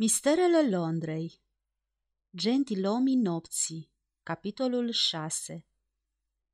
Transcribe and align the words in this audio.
Misterele 0.00 0.68
Londrei 0.68 1.42
Gentilomii 2.36 3.16
nopții 3.16 3.92
Capitolul 4.22 4.90
6 4.90 5.66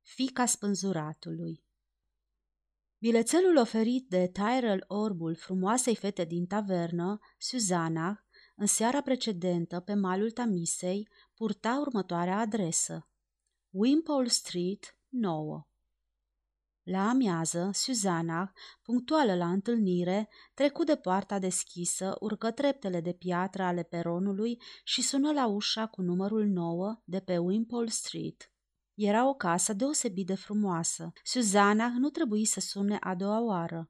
Fica 0.01 0.45
spânzuratului 0.45 1.63
Bilețelul 2.97 3.57
oferit 3.57 4.09
de 4.09 4.27
Tyrell 4.27 4.83
Orbul 4.87 5.35
frumoasei 5.35 5.95
fete 5.95 6.23
din 6.23 6.45
tavernă, 6.45 7.19
Suzana, 7.37 8.25
în 8.55 8.65
seara 8.65 9.01
precedentă 9.01 9.79
pe 9.79 9.93
malul 9.93 10.31
Tamisei, 10.31 11.09
purta 11.33 11.77
următoarea 11.79 12.37
adresă. 12.37 13.09
Wimpole 13.69 14.27
Street, 14.27 14.97
9. 15.07 15.67
La 16.85 17.09
amiază, 17.09 17.69
Suzana, 17.73 18.51
punctuală 18.81 19.35
la 19.35 19.51
întâlnire, 19.51 20.29
trecu 20.53 20.83
de 20.83 20.95
poarta 20.95 21.39
deschisă, 21.39 22.15
urcă 22.19 22.51
treptele 22.51 23.01
de 23.01 23.13
piatră 23.13 23.63
ale 23.63 23.83
peronului 23.83 24.61
și 24.83 25.01
sună 25.01 25.31
la 25.31 25.47
ușa 25.47 25.87
cu 25.87 26.01
numărul 26.01 26.45
9 26.45 27.01
de 27.03 27.19
pe 27.19 27.37
Wimpole 27.37 27.89
Street. 27.89 28.51
Era 28.93 29.27
o 29.27 29.33
casă 29.33 29.73
deosebit 29.73 30.25
de 30.25 30.35
frumoasă. 30.35 31.11
Suzana 31.23 31.87
nu 31.97 32.09
trebuie 32.09 32.45
să 32.45 32.59
sune 32.59 32.97
a 33.01 33.15
doua 33.15 33.41
oară. 33.41 33.89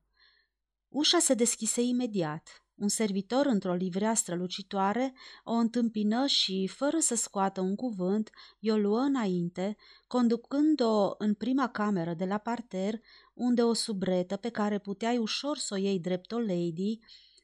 Ușa 0.88 1.20
se 1.20 1.34
deschise 1.34 1.82
imediat. 1.82 2.65
Un 2.76 2.88
servitor 2.88 3.46
într-o 3.46 3.74
livrea 3.74 4.14
strălucitoare 4.14 5.14
o 5.44 5.52
întâmpină 5.52 6.26
și, 6.26 6.68
fără 6.68 6.98
să 7.00 7.16
scoată 7.16 7.62
un 7.62 7.76
cuvânt, 7.76 8.30
i-o 8.60 8.78
luă 8.78 9.00
înainte, 9.00 9.76
conducând-o 10.08 11.16
în 11.18 11.34
prima 11.34 11.70
cameră 11.70 12.14
de 12.14 12.26
la 12.26 12.38
parter, 12.38 13.00
unde 13.34 13.64
o 13.64 13.74
subretă 13.74 14.36
pe 14.36 14.50
care 14.50 14.80
puteai 14.80 15.18
ușor 15.18 15.58
să 15.58 15.74
o 15.74 15.78
iei 15.78 16.00
drept 16.00 16.32
o 16.32 16.40
lady, 16.40 17.00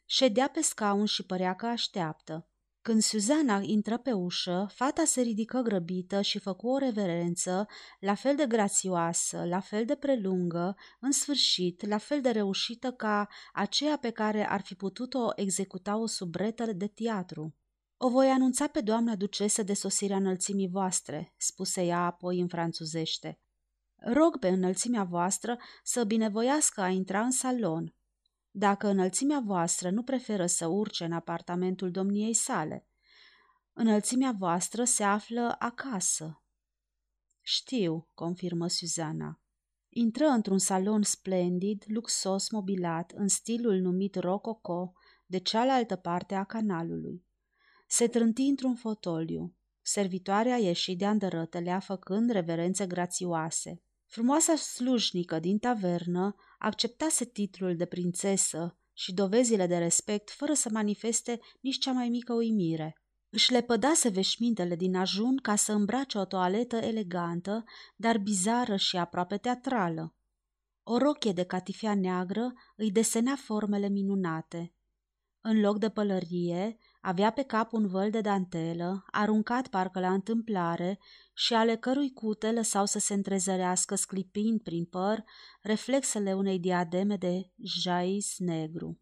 ședea 0.05 0.49
pe 0.49 0.61
scaun 0.61 1.05
și 1.05 1.25
părea 1.25 1.55
că 1.55 1.65
așteaptă. 1.65 2.50
Când 2.83 3.01
Suzana 3.01 3.59
intră 3.61 3.97
pe 3.97 4.11
ușă, 4.11 4.69
fata 4.73 5.03
se 5.05 5.21
ridică 5.21 5.59
grăbită 5.59 6.21
și 6.21 6.39
făcu 6.39 6.67
o 6.67 6.77
reverență, 6.77 7.67
la 7.99 8.13
fel 8.13 8.35
de 8.35 8.45
grațioasă, 8.45 9.45
la 9.45 9.59
fel 9.59 9.85
de 9.85 9.95
prelungă, 9.95 10.75
în 10.99 11.11
sfârșit, 11.11 11.87
la 11.87 11.97
fel 11.97 12.21
de 12.21 12.29
reușită 12.29 12.91
ca 12.91 13.27
aceea 13.53 13.97
pe 13.97 14.09
care 14.09 14.47
ar 14.47 14.61
fi 14.61 14.75
putut-o 14.75 15.29
executa 15.35 15.97
o 15.97 16.05
subretă 16.05 16.73
de 16.73 16.87
teatru. 16.87 17.55
O 17.97 18.09
voi 18.09 18.27
anunța 18.27 18.67
pe 18.67 18.81
doamna 18.81 19.15
ducesă 19.15 19.63
de 19.63 19.73
sosirea 19.73 20.17
înălțimii 20.17 20.69
voastre, 20.69 21.33
spuse 21.37 21.83
ea 21.83 22.05
apoi 22.05 22.39
în 22.39 22.47
franțuzește. 22.47 23.39
Rog 23.95 24.39
pe 24.39 24.47
înălțimea 24.47 25.03
voastră 25.03 25.57
să 25.83 26.03
binevoiască 26.03 26.81
a 26.81 26.89
intra 26.89 27.21
în 27.21 27.31
salon, 27.31 27.95
dacă 28.51 28.87
înălțimea 28.87 29.41
voastră 29.45 29.89
nu 29.89 30.03
preferă 30.03 30.45
să 30.45 30.67
urce 30.67 31.03
în 31.03 31.11
apartamentul 31.11 31.91
domniei 31.91 32.33
sale. 32.33 32.87
Înălțimea 33.73 34.35
voastră 34.37 34.83
se 34.83 35.03
află 35.03 35.55
acasă. 35.59 36.43
Știu, 37.41 38.09
confirmă 38.13 38.67
Suzana. 38.67 39.41
Intră 39.89 40.25
într-un 40.25 40.57
salon 40.57 41.01
splendid, 41.01 41.83
luxos, 41.87 42.49
mobilat, 42.49 43.11
în 43.11 43.27
stilul 43.27 43.75
numit 43.75 44.15
rococo, 44.15 44.93
de 45.25 45.37
cealaltă 45.37 45.95
parte 45.95 46.35
a 46.35 46.43
canalului. 46.43 47.25
Se 47.87 48.07
trânti 48.07 48.41
într-un 48.41 48.75
fotoliu. 48.75 49.55
Servitoarea 49.81 50.57
ieși 50.57 50.95
de 50.95 51.05
andărătelea, 51.05 51.79
făcând 51.79 52.29
reverențe 52.29 52.87
grațioase. 52.87 53.83
Frumoasa 54.13 54.55
slujnică 54.55 55.39
din 55.39 55.57
tavernă 55.57 56.35
acceptase 56.59 57.25
titlul 57.25 57.75
de 57.75 57.85
prințesă 57.85 58.77
și 58.93 59.13
dovezile 59.13 59.67
de 59.67 59.77
respect 59.77 60.29
fără 60.29 60.53
să 60.53 60.69
manifeste 60.71 61.39
nici 61.61 61.77
cea 61.77 61.91
mai 61.91 62.09
mică 62.09 62.33
uimire. 62.33 63.01
Își 63.29 63.51
lepădase 63.51 64.09
veșmintele 64.09 64.75
din 64.75 64.95
ajun 64.95 65.37
ca 65.37 65.55
să 65.55 65.71
îmbrace 65.71 66.17
o 66.17 66.25
toaletă 66.25 66.75
elegantă, 66.75 67.63
dar 67.95 68.17
bizară 68.17 68.75
și 68.75 68.97
aproape 68.97 69.37
teatrală. 69.37 70.15
O 70.83 70.97
rochie 70.97 71.31
de 71.31 71.43
catifea 71.43 71.95
neagră 71.95 72.53
îi 72.75 72.91
desenea 72.91 73.35
formele 73.35 73.87
minunate. 73.87 74.75
În 75.41 75.59
loc 75.59 75.79
de 75.79 75.89
pălărie, 75.89 76.77
avea 77.01 77.31
pe 77.31 77.43
cap 77.43 77.73
un 77.73 77.87
văl 77.87 78.09
de 78.09 78.21
dantelă, 78.21 79.05
aruncat 79.11 79.67
parcă 79.67 79.99
la 79.99 80.13
întâmplare 80.13 80.99
și 81.33 81.53
ale 81.53 81.75
cărui 81.75 82.13
cute 82.13 82.51
lăsau 82.51 82.85
să 82.85 82.99
se 82.99 83.13
întrezărească 83.13 83.95
sclipind 83.95 84.61
prin 84.61 84.85
păr 84.85 85.23
reflexele 85.61 86.33
unei 86.33 86.59
diademe 86.59 87.15
de 87.15 87.51
jais 87.63 88.35
negru. 88.37 88.99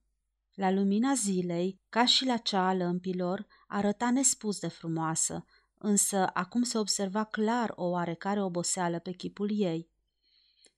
La 0.53 0.71
lumina 0.71 1.13
zilei, 1.13 1.81
ca 1.89 2.05
și 2.05 2.25
la 2.25 2.37
cea 2.37 2.67
a 2.67 2.73
lămpilor, 2.73 3.47
arăta 3.67 4.11
nespus 4.11 4.59
de 4.59 4.67
frumoasă, 4.67 5.45
însă 5.77 6.29
acum 6.33 6.63
se 6.63 6.77
observa 6.77 7.23
clar 7.23 7.71
o 7.75 7.85
oarecare 7.85 8.43
oboseală 8.43 8.99
pe 8.99 9.11
chipul 9.11 9.49
ei. 9.51 9.89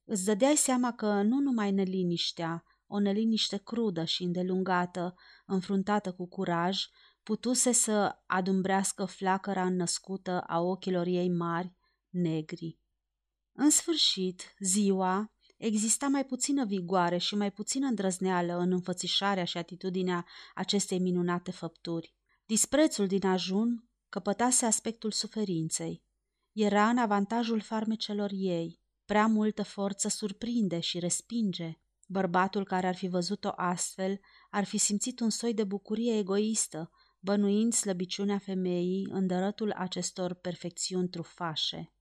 Îți 0.06 0.26
dădeai 0.26 0.56
seama 0.56 0.94
că 0.94 1.22
nu 1.22 1.40
numai 1.40 1.72
neliniștea, 1.72 2.64
o 2.88 3.00
neliniște 3.00 3.58
crudă 3.58 4.04
și 4.04 4.24
îndelungată, 4.24 5.16
înfruntată 5.46 6.12
cu 6.12 6.28
curaj, 6.28 6.86
putuse 7.24 7.72
să 7.72 8.16
adumbrească 8.26 9.06
flacăra 9.06 9.66
înnăscută 9.66 10.40
a 10.48 10.60
ochilor 10.60 11.06
ei 11.06 11.30
mari, 11.30 11.76
negri. 12.10 12.80
În 13.52 13.70
sfârșit, 13.70 14.56
ziua, 14.60 15.34
exista 15.58 16.08
mai 16.08 16.26
puțină 16.26 16.66
vigoare 16.66 17.18
și 17.18 17.36
mai 17.36 17.52
puțină 17.52 17.88
îndrăzneală 17.88 18.58
în 18.58 18.72
înfățișarea 18.72 19.44
și 19.44 19.58
atitudinea 19.58 20.26
acestei 20.54 21.00
minunate 21.00 21.52
făpturi. 21.52 22.16
Disprețul 22.46 23.08
din 23.08 23.26
ajun 23.26 23.90
căpătase 24.10 24.66
aspectul 24.66 25.12
suferinței. 25.12 26.04
Era 26.52 26.90
în 26.90 26.98
avantajul 26.98 27.62
farmecelor 27.62 28.30
ei. 28.34 28.80
Prea 29.06 29.28
multă 29.28 29.64
forță 29.64 30.08
surprinde 30.08 30.80
și 30.80 31.00
respinge. 31.00 31.80
Bărbatul 32.08 32.64
care 32.64 32.88
ar 32.88 32.96
fi 32.96 33.08
văzut-o 33.08 33.52
astfel 33.56 34.20
ar 34.50 34.64
fi 34.64 34.78
simțit 34.78 35.20
un 35.20 35.30
soi 35.30 35.54
de 35.54 35.64
bucurie 35.64 36.18
egoistă, 36.18 36.92
bănuind 37.24 37.74
slăbiciunea 37.74 38.38
femeii 38.38 39.08
în 39.12 39.28
dărătul 39.28 39.72
acestor 39.72 40.34
perfecțiuni 40.34 41.10
trufașe. 41.10 41.92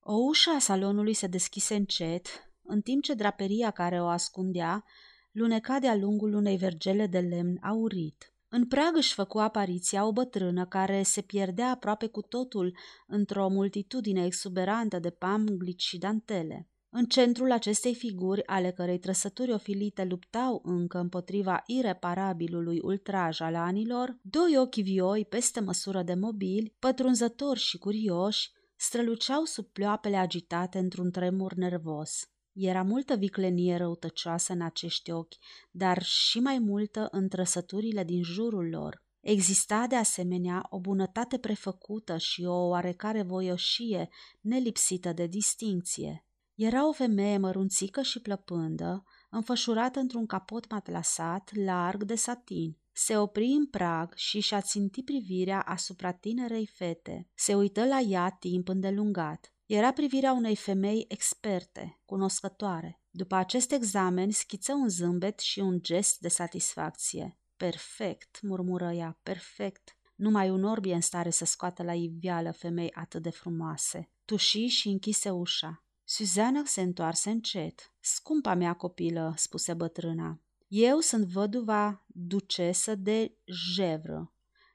O 0.00 0.14
ușă 0.14 0.50
a 0.50 0.58
salonului 0.58 1.14
se 1.14 1.26
deschise 1.26 1.74
încet, 1.74 2.26
în 2.62 2.80
timp 2.80 3.02
ce 3.02 3.14
draperia 3.14 3.70
care 3.70 4.02
o 4.02 4.06
ascundea 4.06 4.84
luneca 5.32 5.78
de-a 5.78 5.96
lungul 5.96 6.32
unei 6.32 6.56
vergele 6.56 7.06
de 7.06 7.18
lemn 7.18 7.58
aurit. 7.62 8.32
În 8.48 8.66
prag 8.66 8.96
își 8.96 9.14
făcu 9.14 9.38
apariția 9.38 10.06
o 10.06 10.12
bătrână 10.12 10.66
care 10.66 11.02
se 11.02 11.20
pierdea 11.20 11.70
aproape 11.70 12.06
cu 12.06 12.22
totul 12.22 12.76
într-o 13.06 13.48
multitudine 13.48 14.24
exuberantă 14.24 14.98
de 14.98 15.10
pamglici 15.10 15.82
și 15.82 15.98
dantele. 15.98 16.68
În 16.90 17.04
centrul 17.04 17.52
acestei 17.52 17.94
figuri, 17.94 18.46
ale 18.46 18.70
cărei 18.70 18.98
trăsături 18.98 19.52
ofilite 19.52 20.04
luptau 20.04 20.60
încă 20.64 20.98
împotriva 20.98 21.62
ireparabilului 21.66 22.80
ultraj 22.82 23.40
al 23.40 23.54
anilor, 23.54 24.18
doi 24.22 24.58
ochi 24.58 24.74
vioi 24.74 25.24
peste 25.24 25.60
măsură 25.60 26.02
de 26.02 26.14
mobili, 26.14 26.74
pătrunzători 26.78 27.58
și 27.58 27.78
curioși, 27.78 28.50
străluceau 28.76 29.44
sub 29.44 29.66
ploapele 29.66 30.16
agitate 30.16 30.78
într-un 30.78 31.10
tremur 31.10 31.54
nervos. 31.54 32.30
Era 32.52 32.82
multă 32.82 33.14
viclenie 33.16 33.76
răutăcioasă 33.76 34.52
în 34.52 34.62
acești 34.62 35.10
ochi, 35.10 35.34
dar 35.70 36.02
și 36.02 36.40
mai 36.40 36.58
multă 36.58 37.08
în 37.10 37.28
trăsăturile 37.28 38.04
din 38.04 38.22
jurul 38.22 38.68
lor. 38.68 39.06
Exista 39.20 39.86
de 39.88 39.96
asemenea 39.96 40.66
o 40.70 40.80
bunătate 40.80 41.38
prefăcută 41.38 42.16
și 42.16 42.44
o 42.44 42.68
oarecare 42.68 43.22
voioșie 43.22 44.08
nelipsită 44.40 45.12
de 45.12 45.26
distinție. 45.26 46.27
Era 46.58 46.88
o 46.88 46.92
femeie 46.92 47.38
mărunțică 47.38 48.02
și 48.02 48.20
plăpândă, 48.20 49.04
înfășurată 49.30 49.98
într-un 49.98 50.26
capot 50.26 50.70
matlasat, 50.70 51.50
larg 51.54 52.02
de 52.02 52.14
satin. 52.14 52.76
Se 52.92 53.16
opri 53.16 53.44
în 53.44 53.66
prag 53.66 54.14
și 54.14 54.40
și-a 54.40 54.60
țintit 54.60 55.04
privirea 55.04 55.60
asupra 55.60 56.12
tinerei 56.12 56.66
fete. 56.66 57.28
Se 57.34 57.54
uită 57.54 57.84
la 57.84 57.98
ea 57.98 58.30
timp 58.30 58.68
îndelungat. 58.68 59.52
Era 59.66 59.92
privirea 59.92 60.32
unei 60.32 60.56
femei 60.56 61.04
experte, 61.08 62.00
cunoscătoare. 62.04 63.00
După 63.10 63.34
acest 63.34 63.72
examen, 63.72 64.30
schiță 64.30 64.72
un 64.72 64.88
zâmbet 64.88 65.38
și 65.38 65.58
un 65.58 65.82
gest 65.82 66.18
de 66.20 66.28
satisfacție. 66.28 67.38
Perfect, 67.56 68.40
murmură 68.42 68.92
ea, 68.92 69.18
perfect. 69.22 69.96
Numai 70.14 70.50
un 70.50 70.64
orb 70.64 70.84
e 70.84 70.94
în 70.94 71.00
stare 71.00 71.30
să 71.30 71.44
scoată 71.44 71.82
la 71.82 71.94
iveală 71.94 72.50
femei 72.50 72.92
atât 72.92 73.22
de 73.22 73.30
frumoase. 73.30 74.10
Tuși 74.24 74.66
și 74.66 74.88
închise 74.88 75.30
ușa. 75.30 75.82
Suzana 76.10 76.62
se 76.64 76.80
întoarse 76.80 77.30
încet. 77.30 77.92
Scumpa 78.00 78.54
mea 78.54 78.72
copilă, 78.72 79.34
spuse 79.36 79.74
bătrâna, 79.74 80.40
eu 80.68 80.98
sunt 80.98 81.24
văduva 81.24 82.04
ducesă 82.06 82.94
de 82.94 83.36
Jevră, 83.74 84.32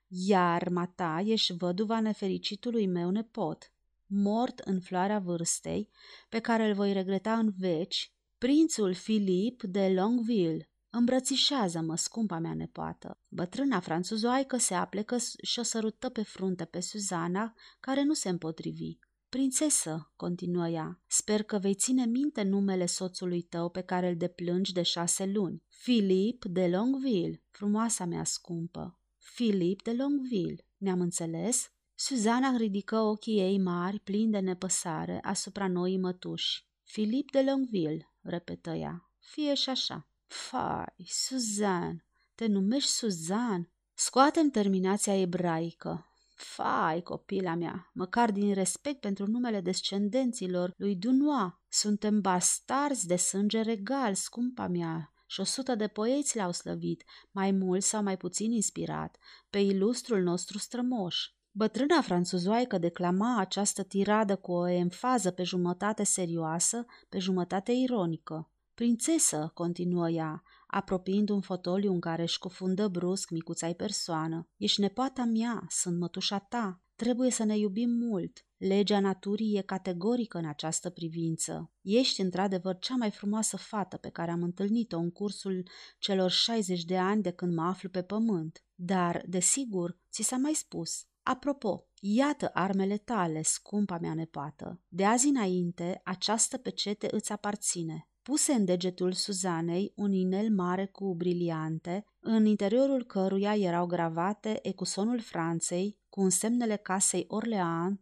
iar 0.08 0.70
mata 0.70 1.24
ești 1.26 1.54
văduva 1.54 2.00
nefericitului 2.00 2.88
meu 2.88 3.10
nepot, 3.10 3.72
mort 4.06 4.60
în 4.60 4.80
floarea 4.80 5.20
vârstei, 5.20 5.90
pe 6.30 6.40
care 6.40 6.68
îl 6.68 6.74
voi 6.74 6.94
regreta 6.94 7.38
în 7.38 7.54
veci, 7.58 8.14
prințul 8.38 8.94
Filip 8.94 9.64
de 9.64 9.90
Longueville. 9.90 10.70
Îmbrățișează-mă, 10.90 11.96
scumpa 11.96 12.40
mea 12.40 12.54
nepoată. 12.54 13.20
Bătrâna 13.28 13.80
franțuzoaică 13.80 14.58
se 14.58 14.74
aplecă 14.74 15.18
și 15.42 15.60
o 15.60 15.64
sărută 15.64 16.10
pe 16.10 16.24
frunte 16.24 16.66
pe 16.66 16.80
Suzana, 16.80 17.54
care 17.80 18.04
nu 18.04 18.14
se 18.14 18.30
împotrivi. 18.30 18.98
Prințesă, 19.34 20.12
continuă 20.16 20.68
ea, 20.68 21.02
sper 21.08 21.44
că 21.44 21.58
vei 21.58 21.74
ține 21.74 22.06
minte 22.06 22.42
numele 22.42 22.86
soțului 22.86 23.42
tău 23.42 23.70
pe 23.70 23.82
care 23.82 24.10
îl 24.10 24.16
deplângi 24.16 24.74
de 24.74 24.82
șase 24.82 25.26
luni. 25.26 25.64
Filip 25.70 26.46
de 26.46 26.68
Longueville, 26.68 27.44
frumoasa 27.50 28.06
mea 28.06 28.24
scumpă. 28.24 29.00
Filip 29.18 29.82
de 29.82 29.94
Longueville, 29.94 30.68
ne-am 30.78 31.02
înțeles? 31.02 31.72
Suzana 31.96 32.58
ridică 32.58 32.98
ochii 32.98 33.40
ei 33.40 33.60
mari, 33.60 34.00
plini 34.00 34.32
de 34.32 34.40
nepăsare, 34.40 35.20
asupra 35.24 35.68
noii 35.68 35.98
mătuși. 35.98 36.66
Filip 36.84 37.32
de 37.32 37.42
Longueville, 37.42 38.14
repetă 38.22 38.70
ea. 38.70 39.10
Fie 39.20 39.54
și 39.54 39.70
așa. 39.70 40.08
Fai, 40.26 41.06
Suzan, 41.06 42.06
te 42.36 42.46
numești 42.46 42.90
Suzan? 42.90 43.72
Scoatem 43.94 44.50
terminația 44.50 45.20
ebraică. 45.20 46.13
Fai, 46.36 47.02
copila 47.02 47.56
mea, 47.56 47.92
măcar 47.94 48.32
din 48.32 48.54
respect 48.54 49.00
pentru 49.00 49.28
numele 49.28 49.62
descendenților 49.62 50.74
lui 50.78 50.96
Dunois, 50.96 51.52
suntem 51.70 52.22
bastarzi 52.22 53.08
de 53.08 53.16
sânge 53.16 53.62
regal, 53.62 54.14
scumpa 54.14 54.68
mea, 54.68 55.14
și 55.28 55.40
o 55.40 55.44
sută 55.44 55.76
de 55.76 55.88
poeți 55.88 56.38
l-au 56.38 56.52
slăvit, 56.52 57.04
mai 57.32 57.52
mult 57.52 57.84
sau 57.84 58.04
mai 58.04 58.18
puțin 58.18 58.52
inspirat, 58.52 59.18
pe 59.50 59.60
ilustrul 59.60 60.22
nostru 60.22 60.58
strămoș. 60.58 61.18
Bătrâna 61.52 62.02
franțuzoaică 62.02 62.78
declama 62.78 63.40
această 63.40 63.84
tiradă 63.84 64.36
cu 64.36 64.52
o 64.52 64.68
enfază 64.68 65.32
pe 65.32 65.44
jumătate 65.44 66.04
serioasă, 66.04 66.86
pe 67.10 67.20
jumătate 67.20 67.72
ironică. 67.72 68.52
Prințesă, 68.74 69.52
continuă 69.54 70.10
ea, 70.10 70.44
apropiind 70.74 71.30
un 71.30 71.42
fotoliu 71.42 71.92
în 71.92 72.00
care 72.00 72.22
își 72.22 72.40
cufundă 72.40 72.88
brusc 72.88 73.30
micuța 73.30 73.74
persoană. 73.74 74.48
Ești 74.58 74.82
nepoata 74.82 75.24
mea, 75.24 75.66
sunt 75.70 76.00
mătușa 76.00 76.40
ta, 76.40 76.84
trebuie 76.96 77.32
să 77.32 77.44
ne 77.44 77.58
iubim 77.58 77.90
mult. 77.90 78.46
Legea 78.58 79.00
naturii 79.00 79.58
e 79.58 79.62
categorică 79.62 80.38
în 80.38 80.46
această 80.46 80.90
privință. 80.90 81.72
Ești 81.82 82.22
într-adevăr 82.22 82.78
cea 82.78 82.96
mai 82.96 83.12
frumoasă 83.12 83.58
fată 83.58 83.98
pe 83.98 84.10
care 84.10 84.32
am 84.32 84.44
întâlnit-o 84.44 84.98
în 84.98 85.12
cursul 85.12 85.68
celor 86.00 86.30
60 86.30 86.84
de 86.84 86.98
ani 86.98 87.22
de 87.22 87.32
când 87.32 87.54
mă 87.54 87.64
aflu 87.64 87.90
pe 87.90 88.04
pământ. 88.04 88.64
Dar, 88.76 89.24
desigur, 89.28 89.98
ți 90.12 90.22
s-a 90.22 90.38
mai 90.38 90.54
spus. 90.54 91.06
Apropo, 91.24 91.88
iată 92.00 92.50
armele 92.54 92.98
tale, 92.98 93.42
scumpa 93.42 93.98
mea 93.98 94.14
nepoată. 94.14 94.82
De 94.88 95.06
azi 95.06 95.28
înainte, 95.28 96.02
această 96.04 96.58
pecete 96.58 97.08
îți 97.12 97.32
aparține. 97.32 98.08
Puse 98.24 98.54
în 98.54 98.66
degetul 98.66 99.14
Suzanei 99.14 99.94
un 99.96 100.12
inel 100.12 100.50
mare 100.50 100.86
cu 100.86 101.16
briliante, 101.16 102.06
în 102.20 102.46
interiorul 102.46 103.04
căruia 103.04 103.56
erau 103.56 103.86
gravate 103.86 104.60
ecusonul 104.68 105.22
Franței 105.22 105.98
cu 106.10 106.22
însemnele 106.22 106.76
casei 106.76 107.26
Orleans 107.28 108.00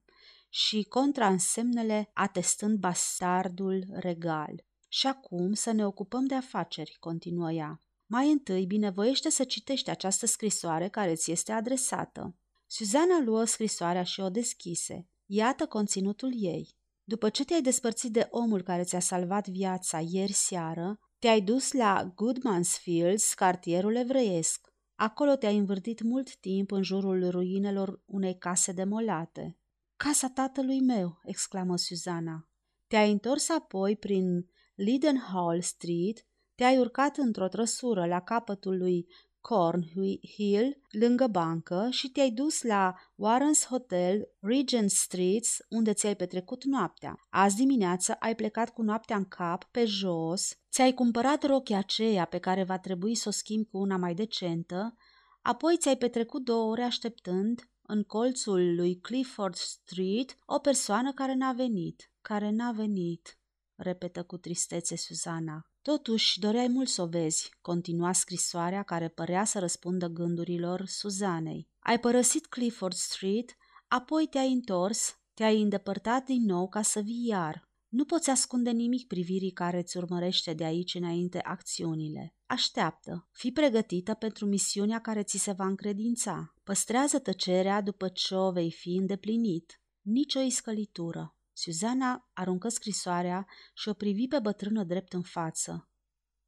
și 0.49 0.83
contraînsemnele 0.83 2.09
atestând 2.13 2.77
bastardul 2.79 3.85
regal. 3.89 4.65
Și 4.87 5.07
acum 5.07 5.53
să 5.53 5.71
ne 5.71 5.85
ocupăm 5.85 6.25
de 6.25 6.35
afaceri, 6.35 6.97
continuă 6.99 7.51
ea. 7.51 7.81
Mai 8.05 8.31
întâi, 8.31 8.65
binevoiește 8.65 9.29
să 9.29 9.43
citești 9.43 9.89
această 9.89 10.25
scrisoare 10.25 10.89
care 10.89 11.15
ți 11.15 11.31
este 11.31 11.51
adresată. 11.51 12.35
Suzana 12.65 13.19
luă 13.19 13.43
scrisoarea 13.43 14.03
și 14.03 14.19
o 14.19 14.29
deschise. 14.29 15.07
Iată 15.25 15.65
conținutul 15.65 16.31
ei. 16.35 16.79
După 17.11 17.29
ce 17.29 17.45
te-ai 17.45 17.61
despărțit 17.61 18.11
de 18.11 18.27
omul 18.29 18.61
care 18.61 18.83
ți-a 18.83 18.99
salvat 18.99 19.47
viața 19.47 19.99
ieri 19.99 20.31
seară, 20.31 20.99
te-ai 21.19 21.41
dus 21.41 21.71
la 21.71 22.13
Goodman's 22.13 22.79
Fields, 22.81 23.33
cartierul 23.33 23.95
evreiesc. 23.95 24.67
Acolo 24.95 25.35
te-ai 25.35 25.57
învârtit 25.57 26.01
mult 26.01 26.35
timp 26.35 26.71
în 26.71 26.83
jurul 26.83 27.29
ruinelor 27.29 28.01
unei 28.05 28.37
case 28.37 28.71
demolate. 28.71 29.57
Casa 29.95 30.29
tatălui 30.29 30.81
meu!" 30.81 31.19
exclamă 31.23 31.77
Suzana. 31.77 32.49
Te-ai 32.87 33.11
întors 33.11 33.49
apoi 33.49 33.95
prin 33.97 34.49
Lidenhall 34.75 35.61
Street, 35.61 36.27
te-ai 36.55 36.77
urcat 36.77 37.17
într-o 37.17 37.47
trăsură 37.47 38.05
la 38.05 38.21
capătul 38.21 38.77
lui 38.77 39.07
Cornhill, 39.41 40.81
lângă 40.89 41.27
bancă, 41.27 41.87
și 41.89 42.09
te-ai 42.09 42.31
dus 42.31 42.61
la 42.61 42.95
Warren's 42.97 43.67
Hotel, 43.69 44.27
Regent 44.39 44.89
Street, 44.91 45.45
unde 45.69 45.93
ți-ai 45.93 46.15
petrecut 46.15 46.63
noaptea. 46.63 47.15
Azi 47.29 47.55
dimineață 47.55 48.13
ai 48.13 48.35
plecat 48.35 48.69
cu 48.69 48.81
noaptea 48.81 49.15
în 49.15 49.25
cap, 49.25 49.63
pe 49.63 49.85
jos, 49.85 50.57
ți-ai 50.71 50.93
cumpărat 50.93 51.43
rochia 51.43 51.77
aceea 51.77 52.25
pe 52.25 52.37
care 52.37 52.63
va 52.63 52.79
trebui 52.79 53.15
să 53.15 53.27
o 53.27 53.31
schimbi 53.31 53.69
cu 53.69 53.77
una 53.77 53.97
mai 53.97 54.13
decentă, 54.13 54.95
apoi 55.41 55.77
ți-ai 55.77 55.97
petrecut 55.97 56.43
două 56.43 56.71
ore 56.71 56.83
așteptând, 56.83 57.69
în 57.81 58.03
colțul 58.03 58.75
lui 58.75 58.99
Clifford 58.99 59.55
Street, 59.55 60.37
o 60.45 60.59
persoană 60.59 61.13
care 61.13 61.33
n-a 61.33 61.51
venit, 61.51 62.11
care 62.21 62.49
n-a 62.49 62.71
venit, 62.71 63.39
repetă 63.75 64.23
cu 64.23 64.37
tristețe 64.37 64.95
Suzana. 64.95 65.70
Totuși, 65.81 66.39
doreai 66.39 66.67
mult 66.67 66.87
să 66.87 67.01
o 67.01 67.05
vezi, 67.05 67.49
continua 67.61 68.11
scrisoarea 68.11 68.83
care 68.83 69.07
părea 69.07 69.43
să 69.43 69.59
răspundă 69.59 70.07
gândurilor 70.07 70.85
Suzanei. 70.85 71.69
Ai 71.79 71.99
părăsit 71.99 72.45
Clifford 72.45 72.95
Street, 72.95 73.57
apoi 73.87 74.27
te-ai 74.27 74.51
întors, 74.51 75.19
te-ai 75.33 75.61
îndepărtat 75.61 76.25
din 76.25 76.45
nou 76.45 76.69
ca 76.69 76.81
să 76.81 76.99
vii 76.99 77.25
iar. 77.25 77.69
Nu 77.87 78.05
poți 78.05 78.29
ascunde 78.29 78.71
nimic 78.71 79.07
privirii 79.07 79.51
care 79.51 79.77
îți 79.77 79.97
urmărește 79.97 80.53
de 80.53 80.63
aici 80.63 80.93
înainte 80.93 81.39
acțiunile. 81.39 82.35
Așteaptă, 82.45 83.27
fii 83.31 83.51
pregătită 83.51 84.13
pentru 84.13 84.45
misiunea 84.45 84.99
care 84.99 85.23
ți 85.23 85.37
se 85.37 85.51
va 85.51 85.65
încredința. 85.65 86.53
Păstrează 86.63 87.19
tăcerea 87.19 87.81
după 87.81 88.07
ce 88.07 88.35
o 88.35 88.51
vei 88.51 88.71
fi 88.71 88.95
îndeplinit. 88.95 89.81
Nici 90.01 90.35
o 90.35 90.39
iscălitură. 90.39 91.35
Suzana 91.61 92.29
aruncă 92.33 92.69
scrisoarea 92.69 93.47
și 93.73 93.89
o 93.89 93.93
privi 93.93 94.27
pe 94.27 94.39
bătrână 94.39 94.83
drept 94.83 95.13
în 95.13 95.21
față. 95.21 95.89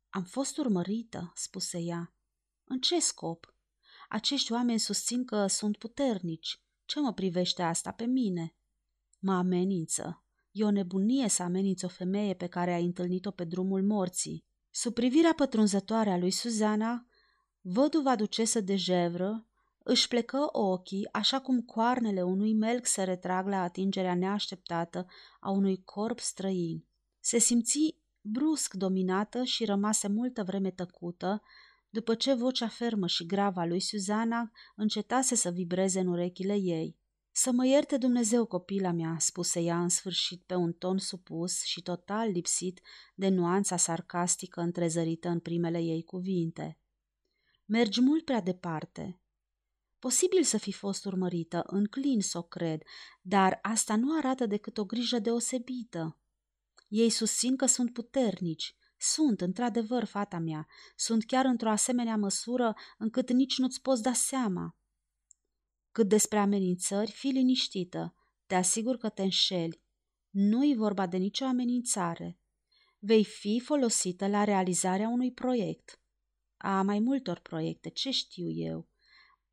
Am 0.09 0.23
fost 0.23 0.57
urmărită, 0.57 1.31
spuse 1.35 1.79
ea. 1.79 2.15
În 2.63 2.79
ce 2.79 2.99
scop? 2.99 3.55
Acești 4.09 4.51
oameni 4.51 4.79
susțin 4.79 5.25
că 5.25 5.47
sunt 5.47 5.77
puternici. 5.77 6.63
Ce 6.85 6.99
mă 6.99 7.13
privește 7.13 7.61
asta 7.61 7.91
pe 7.91 8.05
mine? 8.05 8.55
Mă 9.19 9.33
amenință. 9.33 10.25
E 10.51 10.63
o 10.63 10.71
nebunie 10.71 11.27
să 11.27 11.43
ameninți 11.43 11.85
o 11.85 11.87
femeie 11.87 12.33
pe 12.33 12.47
care 12.47 12.73
ai 12.73 12.83
întâlnit-o 12.83 13.31
pe 13.31 13.43
drumul 13.43 13.83
morții. 13.83 14.45
Sub 14.69 14.93
privirea 14.93 15.33
pătrunzătoare 15.33 16.11
a 16.11 16.17
lui 16.17 16.31
Suzana, 16.31 17.07
văduva 17.61 18.15
ducesă 18.15 18.61
de 18.61 18.75
Jevră 18.75 19.47
își 19.83 20.07
plecă 20.07 20.49
ochii, 20.51 21.09
așa 21.11 21.41
cum 21.41 21.61
coarnele 21.61 22.21
unui 22.21 22.53
melc 22.53 22.85
se 22.85 23.03
retrag 23.03 23.47
la 23.47 23.61
atingerea 23.61 24.15
neașteptată 24.15 25.05
a 25.39 25.49
unui 25.49 25.83
corp 25.83 26.19
străin. 26.19 26.85
Se 27.19 27.37
simți 27.37 27.97
brusc 28.21 28.73
dominată 28.73 29.43
și 29.43 29.65
rămase 29.65 30.07
multă 30.07 30.43
vreme 30.43 30.71
tăcută, 30.71 31.41
după 31.89 32.15
ce 32.15 32.33
vocea 32.33 32.67
fermă 32.67 33.07
și 33.07 33.25
gravă 33.25 33.59
a 33.59 33.65
lui 33.65 33.79
Suzana 33.79 34.51
încetase 34.75 35.35
să 35.35 35.49
vibreze 35.49 35.99
în 35.99 36.07
urechile 36.07 36.55
ei. 36.55 36.97
Să 37.31 37.51
mă 37.51 37.65
ierte 37.65 37.97
Dumnezeu, 37.97 38.45
copila 38.45 38.91
mea, 38.91 39.15
spuse 39.19 39.59
ea 39.59 39.81
în 39.81 39.89
sfârșit 39.89 40.43
pe 40.45 40.55
un 40.55 40.73
ton 40.73 40.97
supus 40.97 41.63
și 41.63 41.81
total 41.81 42.29
lipsit 42.29 42.81
de 43.15 43.27
nuanța 43.27 43.77
sarcastică 43.77 44.61
întrezărită 44.61 45.29
în 45.29 45.39
primele 45.39 45.79
ei 45.79 46.03
cuvinte. 46.03 46.77
Mergi 47.65 48.01
mult 48.01 48.25
prea 48.25 48.41
departe. 48.41 49.22
Posibil 50.03 50.43
să 50.43 50.57
fi 50.57 50.71
fost 50.71 51.05
urmărită, 51.05 51.63
înclin 51.65 52.21
să 52.21 52.37
o 52.37 52.41
cred, 52.41 52.81
dar 53.21 53.59
asta 53.61 53.95
nu 53.95 54.17
arată 54.17 54.45
decât 54.45 54.77
o 54.77 54.85
grijă 54.85 55.19
deosebită. 55.19 56.19
Ei 56.87 57.09
susțin 57.09 57.55
că 57.55 57.65
sunt 57.65 57.93
puternici. 57.93 58.75
Sunt, 58.97 59.41
într-adevăr, 59.41 60.03
fata 60.03 60.39
mea. 60.39 60.67
Sunt 60.95 61.25
chiar 61.25 61.45
într-o 61.45 61.69
asemenea 61.69 62.15
măsură 62.15 62.75
încât 62.97 63.31
nici 63.31 63.57
nu-ți 63.57 63.81
poți 63.81 64.01
da 64.01 64.13
seama. 64.13 64.77
Cât 65.91 66.07
despre 66.07 66.37
amenințări, 66.37 67.11
fii 67.11 67.31
liniștită. 67.31 68.15
Te 68.45 68.55
asigur 68.55 68.97
că 68.97 69.09
te 69.09 69.21
înșeli. 69.21 69.83
Nu-i 70.29 70.75
vorba 70.75 71.07
de 71.07 71.17
nicio 71.17 71.45
amenințare. 71.45 72.39
Vei 72.99 73.23
fi 73.23 73.61
folosită 73.65 74.27
la 74.27 74.43
realizarea 74.43 75.07
unui 75.07 75.31
proiect. 75.31 76.01
A 76.57 76.81
mai 76.81 76.99
multor 76.99 77.39
proiecte, 77.39 77.89
ce 77.89 78.11
știu 78.11 78.49
eu 78.49 78.91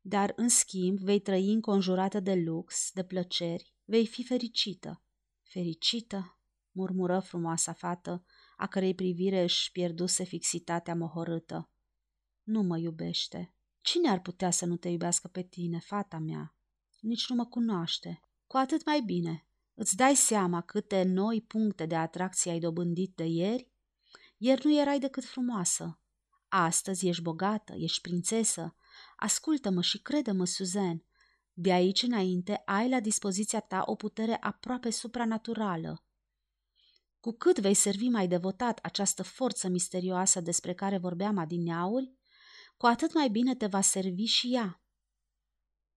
dar, 0.01 0.33
în 0.35 0.49
schimb, 0.49 0.99
vei 0.99 1.19
trăi 1.19 1.53
înconjurată 1.53 2.19
de 2.19 2.35
lux, 2.35 2.91
de 2.93 3.03
plăceri, 3.03 3.73
vei 3.83 4.07
fi 4.07 4.23
fericită. 4.23 5.03
Fericită, 5.41 6.39
murmură 6.71 7.19
frumoasa 7.19 7.73
fată, 7.73 8.25
a 8.57 8.67
cărei 8.67 8.95
privire 8.95 9.41
își 9.41 9.71
pierduse 9.71 10.23
fixitatea 10.23 10.95
mohorâtă. 10.95 11.71
Nu 12.43 12.61
mă 12.61 12.77
iubește. 12.77 13.55
Cine 13.81 14.09
ar 14.09 14.21
putea 14.21 14.51
să 14.51 14.65
nu 14.65 14.77
te 14.77 14.89
iubească 14.89 15.27
pe 15.27 15.43
tine, 15.43 15.79
fata 15.79 16.17
mea? 16.17 16.55
Nici 16.99 17.29
nu 17.29 17.35
mă 17.35 17.45
cunoaște. 17.45 18.21
Cu 18.47 18.57
atât 18.57 18.85
mai 18.85 19.01
bine. 19.01 19.47
Îți 19.73 19.95
dai 19.95 20.15
seama 20.15 20.61
câte 20.61 21.03
noi 21.03 21.41
puncte 21.41 21.85
de 21.85 21.95
atracție 21.95 22.51
ai 22.51 22.59
dobândit 22.59 23.15
de 23.15 23.25
ieri? 23.25 23.71
Ieri 24.37 24.65
nu 24.65 24.79
erai 24.79 24.99
decât 24.99 25.25
frumoasă. 25.25 26.01
Astăzi 26.47 27.07
ești 27.07 27.21
bogată, 27.21 27.73
ești 27.77 28.01
prințesă. 28.01 28.75
Ascultă-mă 29.15 29.81
și 29.81 30.01
crede-mă, 30.01 30.45
Suzanne. 30.45 31.05
De 31.53 31.71
aici 31.71 32.01
înainte 32.01 32.61
ai 32.65 32.89
la 32.89 32.99
dispoziția 32.99 33.59
ta 33.59 33.83
o 33.85 33.95
putere 33.95 34.37
aproape 34.39 34.89
supranaturală. 34.89 36.05
Cu 37.19 37.31
cât 37.31 37.59
vei 37.59 37.73
servi 37.73 38.07
mai 38.07 38.27
devotat 38.27 38.79
această 38.83 39.23
forță 39.23 39.67
misterioasă 39.67 40.41
despre 40.41 40.73
care 40.73 40.97
vorbeam 40.97 41.37
adineauri, 41.37 42.13
cu 42.77 42.85
atât 42.85 43.13
mai 43.13 43.29
bine 43.29 43.55
te 43.55 43.65
va 43.65 43.81
servi 43.81 44.25
și 44.25 44.53
ea. 44.53 44.83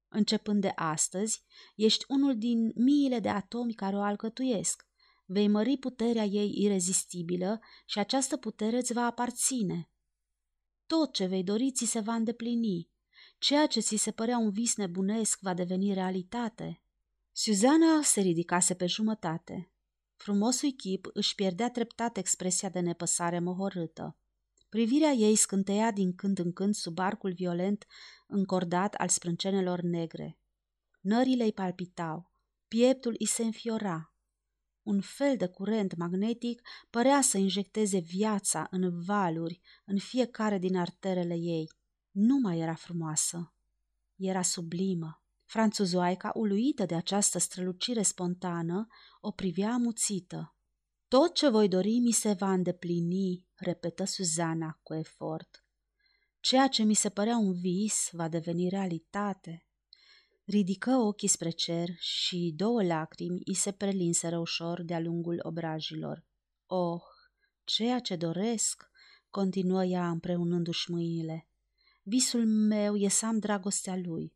Începând 0.09 0.61
de 0.61 0.73
astăzi, 0.75 1.45
ești 1.77 2.05
unul 2.09 2.39
din 2.39 2.73
miile 2.75 3.19
de 3.21 3.29
atomi 3.29 3.75
care 3.75 3.97
o 3.97 4.01
alcătuiesc. 4.01 4.87
Vei 5.25 5.49
mări 5.49 5.77
puterea 5.77 6.25
ei 6.25 6.53
irezistibilă 6.55 7.61
și 7.87 7.99
această 7.99 8.37
putere 8.37 8.77
îți 8.77 8.93
va 8.93 9.05
aparține. 9.05 9.91
Tot 10.87 11.13
ce 11.13 11.27
vei 11.27 11.45
dori 11.45 11.71
ți 11.71 11.85
se 11.85 12.01
va 12.01 12.15
îndeplini. 12.15 12.89
Ceea 13.39 13.67
ce 13.67 13.81
ți 13.81 13.97
se 13.97 14.11
părea 14.11 14.39
un 14.39 14.51
vis 14.51 14.77
nebunesc 14.77 15.41
va 15.41 15.55
deveni 15.55 15.95
realitate. 15.95 16.83
Suzana 17.33 18.03
se 18.03 18.21
ridicase 18.21 18.75
pe 18.75 18.87
jumătate. 18.87 19.73
Frumosul 20.17 20.71
chip 20.71 21.07
își 21.13 21.35
pierdea 21.35 21.71
treptat 21.71 22.17
expresia 22.17 22.69
de 22.69 22.81
nepăsare 22.81 23.39
mohorâtă. 23.39 24.19
Privirea 24.69 25.11
ei 25.11 25.35
scânteia 25.35 25.91
din 25.91 26.15
când 26.15 26.39
în 26.39 26.53
când 26.53 26.75
sub 26.75 26.99
arcul 26.99 27.33
violent 27.33 27.87
încordat 28.27 28.95
al 28.95 29.09
sprâncenelor 29.09 29.81
negre. 29.81 30.39
Nările 31.01 31.45
îi 31.45 31.53
palpitau, 31.53 32.31
pieptul 32.69 33.15
îi 33.19 33.27
se 33.27 33.43
înfiora. 33.43 34.14
Un 34.85 35.01
fel 35.01 35.37
de 35.37 35.47
curent 35.47 35.97
magnetic 35.97 36.63
părea 36.91 37.21
să 37.21 37.39
injecteze 37.39 37.99
viața 37.99 38.67
în 38.71 39.01
valuri 39.01 39.61
în 39.85 39.99
fiecare 39.99 40.59
din 40.59 40.77
arterele 40.77 41.35
ei. 41.35 41.71
Nu 42.11 42.39
mai 42.39 42.59
era 42.59 42.75
frumoasă, 42.75 43.55
era 44.17 44.43
sublimă. 44.43 45.23
Franțuzoaica, 45.45 46.31
uluită 46.35 46.85
de 46.85 46.95
această 46.95 47.39
strălucire 47.39 48.03
spontană, 48.03 48.87
o 49.21 49.31
privea 49.31 49.73
amuțită. 49.73 50.57
Tot 51.09 51.35
ce 51.35 51.49
voi 51.49 51.69
dori 51.69 51.99
mi 51.99 52.13
se 52.13 52.33
va 52.33 52.53
îndeplini, 52.53 53.47
repetă 53.55 54.05
Suzana 54.05 54.79
cu 54.83 54.95
efort. 54.95 55.65
Ceea 56.41 56.69
ce 56.69 56.83
mi 56.83 56.95
se 56.95 57.09
părea 57.09 57.37
un 57.37 57.53
vis 57.53 58.09
va 58.13 58.29
deveni 58.29 58.69
realitate. 58.69 59.67
Ridică 60.45 60.91
ochii 60.91 61.29
spre 61.29 61.51
cer 61.51 61.89
și 61.99 62.53
două 62.57 62.83
lacrimi 62.83 63.41
îi 63.45 63.55
se 63.55 63.73
prelinseră 63.73 64.39
ușor 64.39 64.83
de-a 64.83 65.01
lungul 65.01 65.41
obrajilor. 65.43 66.25
Oh, 66.67 67.03
ceea 67.65 67.99
ce 67.99 68.17
doresc, 68.17 68.91
continuă 69.31 69.85
ea 69.85 70.09
împreunându-și 70.09 70.91
mâinile. 70.91 71.49
Visul 72.03 72.47
meu 72.47 72.97
e 72.97 73.09
să 73.09 73.27
am 73.27 73.39
dragostea 73.39 73.97
lui. 73.97 74.35